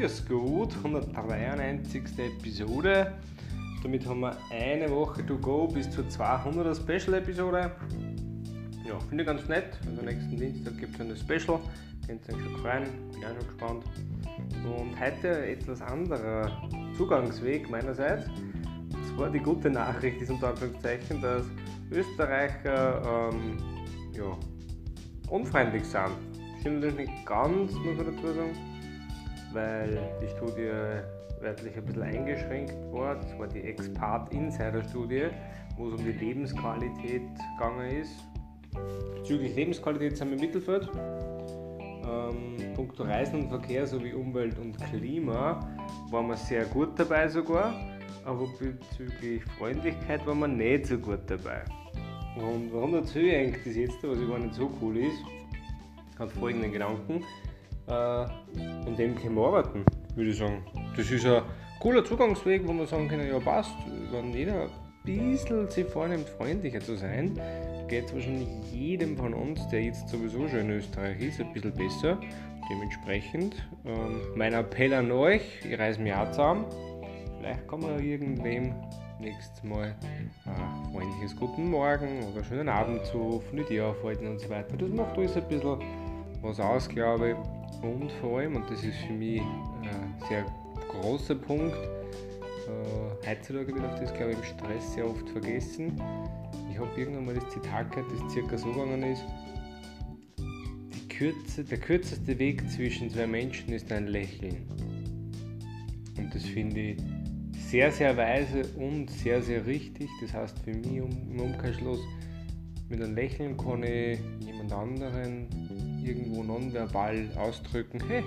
Grüß 0.00 0.26
gut, 0.26 0.74
193. 0.76 2.02
Episode. 2.16 3.12
Damit 3.82 4.06
haben 4.06 4.20
wir 4.20 4.34
eine 4.50 4.90
Woche 4.90 5.26
to 5.26 5.36
go 5.36 5.66
bis 5.66 5.90
zur 5.90 6.04
200er 6.04 6.74
Special-Episode. 6.74 7.70
Ja, 8.88 8.98
finde 9.10 9.24
ich 9.24 9.26
ganz 9.28 9.46
nett. 9.46 9.78
Also 9.86 10.00
nächsten 10.00 10.38
Dienstag 10.38 10.78
gibt 10.78 10.94
es 10.94 11.00
eine 11.02 11.14
Special. 11.14 11.60
Könnt 12.06 12.26
ihr 12.26 12.34
euch 12.34 12.42
schon 12.42 12.56
freuen, 12.62 12.84
bin 13.12 13.24
auch 13.24 13.28
schon 13.28 13.46
gespannt. 13.46 13.84
Und 14.64 14.98
heute 14.98 15.46
etwas 15.46 15.82
anderer 15.82 16.50
Zugangsweg 16.96 17.68
meinerseits. 17.68 18.26
Und 18.26 19.06
zwar 19.14 19.28
die 19.28 19.40
gute 19.40 19.68
Nachricht 19.68 20.22
ist 20.22 20.30
unter 20.30 20.48
Anführungszeichen, 20.48 21.20
dass 21.20 21.44
Österreicher 21.90 23.30
ähm, 23.34 23.58
ja, 24.14 24.34
unfreundlich 25.28 25.84
sind. 25.84 26.16
Stimmt 26.60 26.80
natürlich 26.80 27.10
nicht 27.10 27.26
ganz, 27.26 27.74
muss 27.74 27.96
man 27.98 28.16
dazu 28.16 28.28
sagen, 28.28 28.79
weil 29.52 29.98
die 30.22 30.28
Studie 30.28 30.70
wörtlich 31.40 31.76
ein 31.76 31.84
bisschen 31.84 32.02
eingeschränkt 32.02 32.74
war. 32.92 33.16
Das 33.16 33.38
war 33.38 33.48
die 33.48 33.62
Expart-Insider-Studie, 33.62 35.28
wo 35.76 35.88
es 35.88 36.00
um 36.00 36.04
die 36.04 36.12
Lebensqualität 36.12 37.22
gegangen 37.56 37.90
ist. 38.00 38.12
Bezüglich 39.14 39.54
Lebensqualität 39.54 40.16
sind 40.16 40.28
wir 40.28 40.36
im 40.36 40.40
Mittelfeld. 40.40 40.88
Ähm, 42.10 42.74
punkto 42.74 43.04
Reisen 43.04 43.42
und 43.42 43.48
Verkehr 43.48 43.86
sowie 43.86 44.12
Umwelt 44.12 44.58
und 44.58 44.76
Klima 44.90 45.60
waren 46.10 46.28
wir 46.28 46.36
sehr 46.36 46.64
gut 46.66 46.98
dabei 46.98 47.28
sogar, 47.28 47.72
aber 48.24 48.46
bezüglich 48.58 49.44
Freundlichkeit 49.58 50.26
waren 50.26 50.40
wir 50.40 50.48
nicht 50.48 50.86
so 50.86 50.98
gut 50.98 51.20
dabei. 51.26 51.62
Und 52.36 52.72
warum 52.72 52.94
erzähle 52.94 53.28
ich 53.28 53.36
eigentlich 53.36 53.64
das 53.64 53.76
jetzt, 53.76 54.02
was 54.02 54.18
über 54.18 54.38
nicht 54.38 54.54
so 54.54 54.70
cool 54.80 54.96
ist, 54.96 55.22
hat 56.18 56.30
folgenden 56.32 56.72
Gedanken. 56.72 57.24
Äh, 57.90 57.92
an 57.92 58.96
dem 58.96 59.16
können 59.16 59.34
wir 59.34 59.46
arbeiten, 59.46 59.84
würde 60.14 60.30
ich 60.30 60.38
sagen. 60.38 60.64
Das 60.96 61.10
ist 61.10 61.26
ein 61.26 61.42
cooler 61.80 62.04
Zugangsweg, 62.04 62.66
wo 62.66 62.72
man 62.72 62.86
sagen 62.86 63.08
kann, 63.08 63.26
ja 63.26 63.38
passt, 63.40 63.74
wenn 64.12 64.32
jeder 64.32 64.62
ein 64.62 64.70
bisschen 65.04 65.68
sich 65.68 65.86
vornimmt, 65.86 66.28
freundlicher 66.28 66.80
zu 66.80 66.96
sein, 66.96 67.38
geht 67.88 68.06
es 68.06 68.14
wahrscheinlich 68.14 68.48
jedem 68.72 69.16
von 69.16 69.34
uns, 69.34 69.66
der 69.68 69.82
jetzt 69.82 70.08
sowieso 70.08 70.46
schon 70.48 70.60
in 70.60 70.70
Österreich 70.70 71.20
ist, 71.20 71.40
ein 71.40 71.52
bisschen 71.52 71.74
besser. 71.74 72.18
Dementsprechend 72.70 73.56
ähm, 73.84 74.20
mein 74.36 74.52
Appell 74.52 74.94
an 74.94 75.10
euch, 75.10 75.42
ich 75.68 75.76
reise 75.76 76.00
mir 76.00 76.20
auch 76.20 76.30
zusammen. 76.30 76.66
Vielleicht 77.38 77.66
kann 77.66 77.80
man 77.80 77.98
irgendwem 77.98 78.72
nächstes 79.18 79.64
Mal 79.64 79.96
ein 80.46 80.92
freundliches 80.92 81.34
Guten 81.34 81.70
Morgen 81.70 82.22
oder 82.30 82.44
schönen 82.44 82.68
Abend 82.68 83.04
zu 83.06 83.42
die 83.68 83.80
aufhalten 83.80 84.28
und 84.28 84.40
so 84.40 84.48
weiter. 84.48 84.76
Das 84.76 84.88
macht 84.90 85.18
alles 85.18 85.36
ein 85.36 85.48
bisschen 85.48 85.78
was 86.42 86.60
aus, 86.60 86.88
glaube 86.88 87.30
ich. 87.30 87.59
Und 87.82 88.10
vor 88.20 88.38
allem, 88.38 88.56
und 88.56 88.70
das 88.70 88.84
ist 88.84 88.96
für 88.98 89.12
mich 89.12 89.40
ein 89.40 90.14
sehr 90.28 90.44
großer 90.90 91.34
Punkt, 91.34 91.76
äh, 91.76 93.26
heutzutage 93.28 93.74
wird 93.74 93.84
auch 93.84 93.98
das, 93.98 94.12
glaube 94.14 94.32
ich, 94.32 94.38
im 94.38 94.44
Stress 94.44 94.94
sehr 94.94 95.08
oft 95.08 95.28
vergessen. 95.30 96.00
Ich 96.70 96.78
habe 96.78 96.88
irgendwann 96.96 97.26
mal 97.26 97.34
das 97.34 97.48
Zitat 97.50 97.90
gehört, 97.90 98.10
das 98.12 98.32
circa 98.32 98.58
so 98.58 98.72
gegangen 98.72 99.02
ist. 99.02 99.24
Kürze, 101.08 101.64
der 101.64 101.78
kürzeste 101.78 102.38
Weg 102.38 102.62
zwischen 102.70 103.10
zwei 103.10 103.26
Menschen 103.26 103.74
ist 103.74 103.92
ein 103.92 104.06
Lächeln. 104.06 104.56
Und 106.16 106.34
das 106.34 106.44
finde 106.44 106.80
ich 106.80 106.96
sehr, 107.52 107.92
sehr 107.92 108.16
weise 108.16 108.62
und 108.78 109.10
sehr, 109.10 109.42
sehr 109.42 109.66
richtig. 109.66 110.08
Das 110.22 110.32
heißt 110.32 110.58
für 110.60 110.72
mich 110.72 110.96
im 110.96 111.38
Umkehrschluss, 111.38 112.00
mit 112.88 113.02
einem 113.02 113.14
Lächeln 113.14 113.56
kann 113.56 113.82
ich 113.82 114.18
jemand 114.40 114.72
anderen 114.72 115.46
irgendwo 116.04 116.42
nonverbal 116.42 117.28
ausdrücken, 117.36 118.00
hey, 118.08 118.22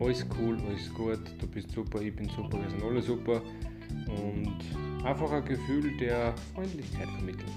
alles 0.00 0.26
cool, 0.38 0.58
alles 0.68 0.92
gut, 0.94 1.20
du 1.38 1.46
bist 1.46 1.70
super, 1.70 2.00
ich 2.00 2.14
bin 2.14 2.28
super, 2.28 2.58
wir 2.60 2.70
sind 2.70 2.82
alle 2.82 3.02
super. 3.02 3.42
Und 4.06 4.58
einfach 5.04 5.30
ein 5.32 5.44
Gefühl 5.44 5.96
der 5.98 6.34
Freundlichkeit 6.54 7.08
vermitteln. 7.08 7.50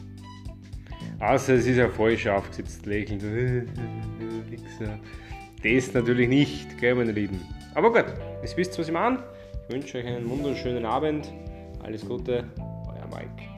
Außer 1.19 1.56
es 1.56 1.66
ist 1.66 1.80
ein 1.80 1.91
falsch 1.91 2.28
aufgesetztes 2.28 2.85
Lächeln. 2.85 3.69
Das 5.63 5.91
natürlich 5.96 6.30
nicht, 6.30 6.78
gell, 6.78 6.94
meine 6.94 7.12
Lieben. 7.12 7.41
Aber 7.74 7.91
gut, 7.91 8.06
jetzt 8.44 8.56
wisst 8.56 8.75
ihr, 8.75 8.80
was 8.80 8.88
ich 8.88 8.94
meine. 8.94 9.24
Ich 9.68 9.74
wünsche 9.74 9.97
euch 9.97 10.06
einen 10.06 10.30
wunderschönen 10.30 10.85
Abend. 10.85 11.34
Alles 11.81 12.07
Gute, 12.07 12.44
euer 12.59 13.07
Mike. 13.07 13.55